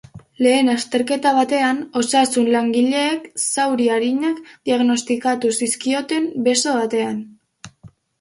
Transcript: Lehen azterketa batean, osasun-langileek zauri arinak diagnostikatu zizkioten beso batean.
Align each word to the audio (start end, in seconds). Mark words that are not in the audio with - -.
Lehen 0.43 0.69
azterketa 0.73 1.33
batean, 1.39 1.81
osasun-langileek 1.99 3.27
zauri 3.49 3.89
arinak 3.97 4.39
diagnostikatu 4.71 5.53
zizkioten 5.61 6.27
beso 6.49 6.75
batean. 6.79 7.21